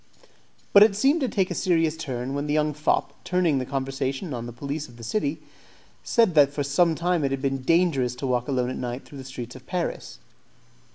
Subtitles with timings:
[0.73, 4.33] But it seemed to take a serious turn when the young fop, turning the conversation
[4.33, 5.43] on the police of the city,
[6.03, 9.19] said that for some time it had been dangerous to walk alone at night through
[9.19, 10.17] the streets of Paris.